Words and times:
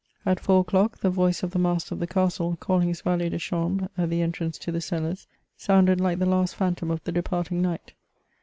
At 0.25 0.39
four 0.39 0.61
o'clock, 0.61 0.97
the 1.01 1.11
Toice 1.11 1.43
of 1.43 1.51
the 1.51 1.59
master 1.59 1.93
of 1.93 1.99
the 1.99 2.07
castle, 2.07 2.57
calling 2.59 2.87
his 2.87 3.01
valet'de 3.01 3.37
chambre 3.37 3.87
at 3.95 4.09
the 4.09 4.23
entrance 4.23 4.57
to 4.57 4.71
the 4.71 4.81
cellars, 4.81 5.27
sounded 5.57 6.01
like 6.01 6.17
the 6.17 6.25
last 6.25 6.55
phantom 6.55 6.89
of 6.89 7.03
the 7.03 7.11
departing 7.11 7.61
night. 7.61 7.93